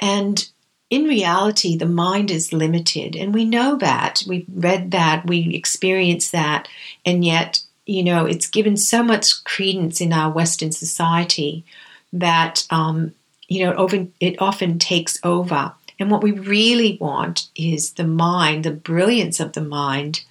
And 0.00 0.48
in 0.88 1.04
reality, 1.04 1.76
the 1.76 1.86
mind 1.86 2.30
is 2.30 2.52
limited, 2.52 3.16
and 3.16 3.34
we 3.34 3.44
know 3.44 3.76
that. 3.76 4.22
We've 4.26 4.46
read 4.48 4.92
that, 4.92 5.26
we 5.26 5.52
experience 5.54 6.30
that, 6.30 6.68
and 7.04 7.24
yet 7.24 7.62
you 7.86 8.02
know, 8.02 8.26
it's 8.26 8.48
given 8.48 8.76
so 8.76 9.02
much 9.02 9.44
credence 9.44 10.00
in 10.00 10.12
our 10.12 10.30
Western 10.30 10.72
society 10.72 11.64
that, 12.12 12.66
um, 12.70 13.14
you 13.48 13.64
know, 13.64 13.70
it 13.70 13.78
often, 13.78 14.12
it 14.20 14.42
often 14.42 14.78
takes 14.78 15.18
over. 15.22 15.72
And 15.98 16.10
what 16.10 16.22
we 16.22 16.32
really 16.32 16.98
want 17.00 17.48
is 17.54 17.92
the 17.92 18.06
mind, 18.06 18.64
the 18.64 18.72
brilliance 18.72 19.40
of 19.40 19.52
the 19.52 19.62
mind, 19.62 20.24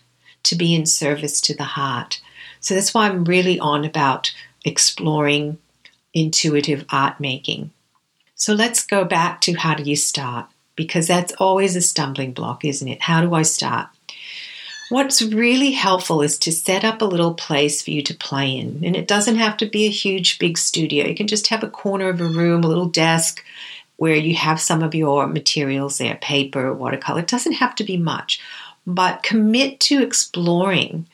to 0.44 0.56
be 0.56 0.76
in 0.76 0.86
service 0.86 1.42
to 1.42 1.56
the 1.56 1.64
heart. 1.64 2.22
So 2.60 2.76
that's 2.76 2.94
why 2.94 3.08
I'm 3.08 3.24
really 3.24 3.60
on 3.60 3.86
about 3.86 4.34
exploring 4.64 5.58
intuitive 6.14 6.86
art 6.90 7.20
making. 7.20 7.72
So 8.36 8.54
let's 8.54 8.86
go 8.86 9.06
back 9.06 9.42
to 9.42 9.54
how 9.54 9.76
do 9.76 9.84
you 9.84 9.96
start? 9.96 10.48
Because 10.76 11.08
that's 11.08 11.34
always 11.34 11.76
a 11.76 11.82
stumbling 11.82 12.34
block, 12.34 12.66
isn't 12.66 12.88
it? 12.88 13.02
How 13.04 13.22
do 13.22 13.34
I 13.34 13.44
start? 13.44 13.88
What's 14.89 15.22
really 15.22 15.72
helpful 15.72 16.22
is 16.22 16.38
to 16.39 16.51
set 16.51 16.84
up 16.84 17.01
a 17.01 17.06
little 17.06 17.34
place 17.34 17.82
for 17.82 17.89
you 17.89 18.04
to 18.04 18.13
play 18.13 18.56
in. 18.56 18.82
And 18.84 18.96
it 18.96 19.08
doesn't 19.08 19.38
have 19.38 19.58
to 19.58 19.65
be 19.65 19.86
a 19.86 19.92
huge, 19.92 20.38
big 20.38 20.58
studio. 20.58 21.08
You 21.08 21.15
can 21.15 21.27
just 21.27 21.48
have 21.48 21.63
a 21.63 21.70
corner 21.70 22.10
of 22.10 22.22
a 22.22 22.25
room, 22.25 22.63
a 22.63 22.68
little 22.68 22.86
desk 22.86 23.44
where 23.98 24.15
you 24.15 24.36
have 24.36 24.60
some 24.60 24.84
of 24.84 24.94
your 24.94 25.25
materials 25.25 25.98
there 25.98 26.15
paper, 26.15 26.74
watercolor. 26.74 27.22
It 27.22 27.27
doesn't 27.27 27.54
have 27.54 27.75
to 27.75 27.84
be 27.84 27.98
much, 27.98 28.39
but 28.86 29.24
commit 29.24 29.80
to 29.82 30.04
exploring 30.04 31.08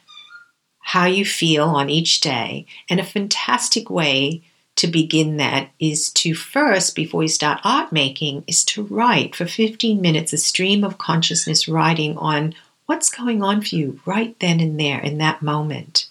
how 0.80 1.06
you 1.06 1.24
feel 1.24 1.66
on 1.66 1.90
each 1.90 2.20
day. 2.20 2.66
And 2.90 3.00
a 3.00 3.06
fantastic 3.06 3.90
way 3.90 4.44
to 4.76 4.88
begin 4.88 5.38
that 5.38 5.70
is 5.80 6.10
to 6.10 6.34
first, 6.34 6.96
before 6.96 7.22
you 7.22 7.30
start 7.30 7.62
art 7.64 7.92
making, 7.92 8.44
is 8.48 8.66
to 8.66 8.84
write 8.84 9.36
for 9.36 9.46
15 9.46 10.02
minutes 10.02 10.34
a 10.34 10.38
stream 10.38 10.84
of 10.84 10.98
consciousness 10.98 11.68
writing 11.68 12.18
on 12.18 12.56
what's 12.92 13.10
going 13.10 13.42
on 13.42 13.62
for 13.62 13.74
you 13.74 14.02
right 14.06 14.38
then 14.42 14.60
and 14.60 14.78
there 14.78 15.00
in 15.00 15.18
that 15.18 15.42
moment. 15.42 16.10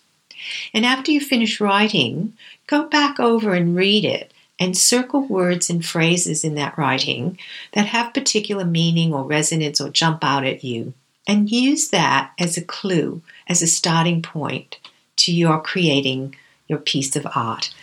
And 0.72 0.86
after 0.86 1.12
you 1.12 1.20
finish 1.20 1.60
writing, 1.60 2.32
go 2.66 2.84
back 2.84 3.20
over 3.20 3.52
and 3.52 3.76
read 3.76 4.06
it 4.06 4.32
and 4.58 4.74
circle 4.74 5.20
words 5.26 5.68
and 5.68 5.84
phrases 5.84 6.42
in 6.42 6.54
that 6.54 6.78
writing 6.78 7.38
that 7.72 7.84
have 7.84 8.14
particular 8.14 8.64
meaning 8.64 9.12
or 9.12 9.24
resonance 9.24 9.78
or 9.78 9.90
jump 9.90 10.24
out 10.24 10.46
at 10.46 10.64
you. 10.64 10.94
And 11.28 11.50
use 11.50 11.90
that 11.90 12.32
as 12.38 12.56
a 12.56 12.64
clue, 12.64 13.20
as 13.46 13.60
a 13.60 13.66
starting 13.66 14.22
point 14.22 14.78
to 15.16 15.32
your 15.32 15.60
creating 15.60 16.34
your 16.66 16.78
piece 16.78 17.14
of 17.14 17.26
art. 17.34 17.74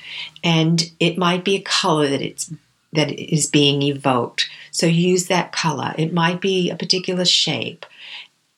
And 0.43 0.91
it 0.99 1.19
might 1.19 1.45
be 1.45 1.55
a 1.55 1.61
color 1.61 2.07
that 2.07 2.23
it's 2.23 2.51
that 2.93 3.11
is 3.11 3.45
being 3.45 3.83
evoked. 3.83 4.49
So 4.71 4.87
use 4.87 5.27
that 5.27 5.51
color. 5.51 5.93
It 5.99 6.13
might 6.13 6.41
be 6.41 6.71
a 6.71 6.75
particular 6.75 7.25
shape. 7.25 7.85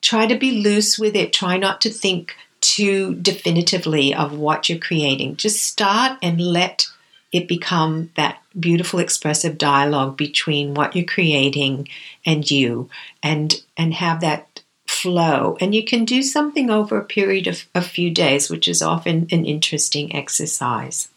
Try 0.00 0.26
to 0.26 0.36
be 0.36 0.62
loose 0.62 0.98
with 0.98 1.14
it. 1.14 1.32
Try 1.32 1.56
not 1.56 1.80
to 1.82 1.90
think 1.90 2.34
too 2.60 3.14
definitively 3.16 4.14
of 4.14 4.36
what 4.36 4.68
you're 4.68 4.78
creating. 4.78 5.36
Just 5.36 5.64
start 5.64 6.18
and 6.22 6.40
let 6.40 6.86
it 7.32 7.48
become 7.48 8.10
that 8.16 8.40
beautiful 8.58 8.98
expressive 8.98 9.56
dialogue 9.56 10.16
between 10.16 10.74
what 10.74 10.96
you're 10.96 11.04
creating 11.04 11.88
and 12.26 12.50
you 12.50 12.88
and 13.22 13.62
and 13.76 13.94
have 13.94 14.20
that 14.20 14.62
flow 14.88 15.56
and 15.60 15.74
you 15.74 15.84
can 15.84 16.04
do 16.04 16.22
something 16.22 16.68
over 16.68 16.98
a 16.98 17.04
period 17.04 17.46
of 17.46 17.64
a 17.74 17.80
few 17.80 18.10
days 18.10 18.50
which 18.50 18.66
is 18.66 18.82
often 18.82 19.28
an 19.30 19.44
interesting 19.44 20.14
exercise 20.14 21.08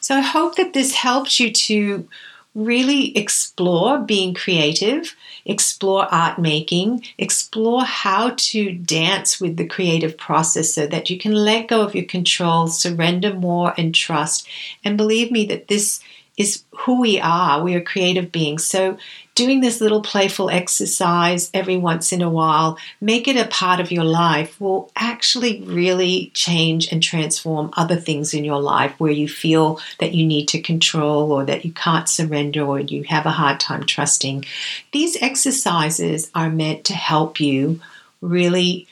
so 0.00 0.14
i 0.14 0.20
hope 0.20 0.56
that 0.56 0.72
this 0.72 0.94
helps 0.94 1.38
you 1.38 1.52
to 1.52 2.08
really 2.54 3.16
explore 3.16 3.98
being 3.98 4.32
creative, 4.32 5.16
explore 5.44 6.06
art 6.12 6.38
making, 6.38 7.04
explore 7.18 7.84
how 7.84 8.32
to 8.36 8.72
dance 8.72 9.40
with 9.40 9.56
the 9.56 9.66
creative 9.66 10.16
process 10.16 10.72
so 10.72 10.86
that 10.86 11.10
you 11.10 11.18
can 11.18 11.32
let 11.32 11.68
go 11.68 11.82
of 11.82 11.94
your 11.94 12.04
control, 12.04 12.68
surrender 12.68 13.34
more, 13.34 13.74
and 13.76 13.94
trust. 13.94 14.46
And 14.84 14.96
believe 14.96 15.30
me 15.30 15.44
that 15.46 15.68
this 15.68 16.00
is 16.36 16.62
who 16.78 17.00
we 17.00 17.20
are. 17.20 17.62
We 17.62 17.74
are 17.74 17.80
creative 17.80 18.32
beings. 18.32 18.64
So, 18.64 18.98
doing 19.34 19.60
this 19.60 19.80
little 19.80 20.00
playful 20.00 20.48
exercise 20.48 21.50
every 21.52 21.76
once 21.76 22.12
in 22.12 22.22
a 22.22 22.30
while, 22.30 22.78
make 23.00 23.26
it 23.26 23.36
a 23.36 23.48
part 23.48 23.80
of 23.80 23.90
your 23.90 24.04
life, 24.04 24.60
will 24.60 24.90
actually 24.94 25.60
really 25.62 26.30
change 26.34 26.92
and 26.92 27.02
transform 27.02 27.70
other 27.76 27.96
things 27.96 28.32
in 28.32 28.44
your 28.44 28.60
life 28.60 28.94
where 28.98 29.12
you 29.12 29.28
feel 29.28 29.80
that 29.98 30.14
you 30.14 30.24
need 30.24 30.46
to 30.46 30.62
control 30.62 31.32
or 31.32 31.44
that 31.44 31.64
you 31.64 31.72
can't 31.72 32.08
surrender 32.08 32.62
or 32.62 32.78
you 32.78 33.02
have 33.04 33.26
a 33.26 33.30
hard 33.30 33.58
time 33.58 33.84
trusting. 33.84 34.44
These 34.92 35.20
exercises 35.20 36.30
are 36.34 36.50
meant 36.50 36.84
to 36.84 36.94
help 36.94 37.40
you 37.40 37.80
really 38.20 38.86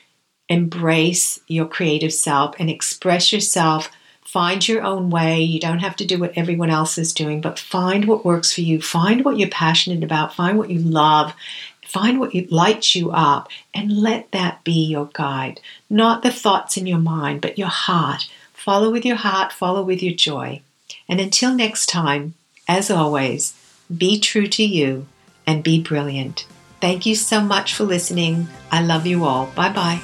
embrace 0.49 1.39
your 1.47 1.65
creative 1.65 2.13
self 2.13 2.55
and 2.59 2.69
express 2.69 3.31
yourself 3.31 3.89
Find 4.33 4.67
your 4.67 4.81
own 4.81 5.11
way. 5.11 5.41
You 5.41 5.59
don't 5.59 5.77
have 5.77 5.95
to 5.97 6.05
do 6.05 6.17
what 6.17 6.35
everyone 6.35 6.71
else 6.71 6.97
is 6.97 7.13
doing, 7.13 7.39
but 7.39 7.59
find 7.59 8.05
what 8.05 8.25
works 8.25 8.51
for 8.51 8.61
you. 8.61 8.81
Find 8.81 9.23
what 9.23 9.37
you're 9.37 9.47
passionate 9.47 10.03
about. 10.03 10.33
Find 10.33 10.57
what 10.57 10.71
you 10.71 10.79
love. 10.79 11.35
Find 11.85 12.19
what 12.19 12.33
lights 12.51 12.95
you 12.95 13.11
up 13.11 13.49
and 13.75 13.95
let 13.95 14.31
that 14.31 14.63
be 14.63 14.85
your 14.85 15.11
guide. 15.13 15.59
Not 15.87 16.23
the 16.23 16.31
thoughts 16.31 16.77
in 16.77 16.87
your 16.87 16.97
mind, 16.97 17.41
but 17.41 17.59
your 17.59 17.67
heart. 17.67 18.27
Follow 18.55 18.89
with 18.89 19.05
your 19.05 19.17
heart, 19.17 19.53
follow 19.53 19.83
with 19.83 20.01
your 20.01 20.15
joy. 20.15 20.63
And 21.07 21.19
until 21.19 21.53
next 21.53 21.85
time, 21.85 22.33
as 22.67 22.89
always, 22.89 23.53
be 23.95 24.19
true 24.19 24.47
to 24.47 24.63
you 24.63 25.05
and 25.45 25.63
be 25.63 25.79
brilliant. 25.79 26.47
Thank 26.81 27.05
you 27.05 27.13
so 27.13 27.39
much 27.39 27.75
for 27.75 27.83
listening. 27.83 28.47
I 28.71 28.81
love 28.81 29.05
you 29.05 29.25
all. 29.25 29.45
Bye 29.55 29.71
bye. 29.71 30.01